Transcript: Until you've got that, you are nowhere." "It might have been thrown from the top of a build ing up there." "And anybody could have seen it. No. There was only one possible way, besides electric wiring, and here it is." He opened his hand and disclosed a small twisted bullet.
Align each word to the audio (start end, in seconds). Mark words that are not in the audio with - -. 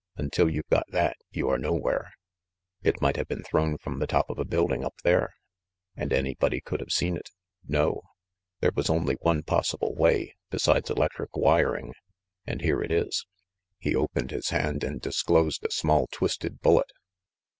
Until 0.15 0.49
you've 0.49 0.67
got 0.67 0.87
that, 0.89 1.15
you 1.29 1.47
are 1.49 1.59
nowhere." 1.59 2.11
"It 2.81 3.01
might 3.03 3.17
have 3.17 3.27
been 3.27 3.43
thrown 3.43 3.77
from 3.77 3.99
the 3.99 4.07
top 4.07 4.31
of 4.31 4.39
a 4.39 4.45
build 4.45 4.71
ing 4.71 4.83
up 4.83 4.95
there." 5.03 5.35
"And 5.95 6.11
anybody 6.11 6.59
could 6.59 6.79
have 6.79 6.89
seen 6.91 7.15
it. 7.15 7.29
No. 7.67 8.01
There 8.61 8.71
was 8.73 8.89
only 8.89 9.13
one 9.21 9.43
possible 9.43 9.93
way, 9.93 10.33
besides 10.49 10.89
electric 10.89 11.37
wiring, 11.37 11.93
and 12.47 12.61
here 12.61 12.81
it 12.81 12.91
is." 12.91 13.27
He 13.77 13.95
opened 13.95 14.31
his 14.31 14.49
hand 14.49 14.83
and 14.83 14.99
disclosed 14.99 15.63
a 15.63 15.69
small 15.71 16.07
twisted 16.07 16.61
bullet. 16.61 16.89